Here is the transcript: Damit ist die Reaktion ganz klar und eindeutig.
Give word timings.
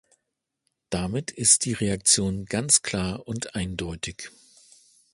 Damit 0.89 1.29
ist 1.29 1.63
die 1.63 1.73
Reaktion 1.73 2.45
ganz 2.45 2.81
klar 2.81 3.27
und 3.27 3.53
eindeutig. 3.53 4.31